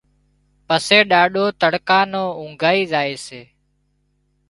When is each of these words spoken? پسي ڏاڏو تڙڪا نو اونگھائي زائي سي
پسي 0.67 0.99
ڏاڏو 1.09 1.45
تڙڪا 1.61 1.99
نو 2.11 2.23
اونگھائي 2.39 2.81
زائي 2.91 3.15
سي 3.25 3.41